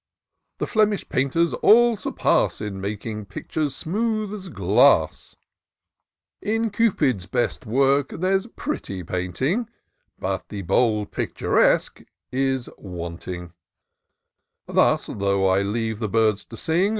The 0.57 0.65
Flemish 0.65 1.07
painters 1.09 1.53
all 1.53 1.95
surpass 1.95 2.59
In 2.59 2.81
making 2.81 3.25
pictures 3.27 3.75
smooth 3.75 4.33
as 4.33 4.49
glass: 4.49 5.35
In 6.41 6.71
Cuyp's 6.71 7.27
best 7.27 7.67
works 7.67 8.15
there's 8.17 8.47
pretty 8.47 9.03
painting, 9.03 9.69
But 10.17 10.49
the 10.49 10.63
bold 10.63 11.11
picturesque 11.11 12.01
is 12.31 12.67
wanting* 12.79 13.53
"Thus, 14.65 15.05
though 15.05 15.47
I 15.47 15.61
leave 15.61 15.99
the 15.99 16.09
birds 16.09 16.45
to 16.45 16.57
sing. 16.57 16.89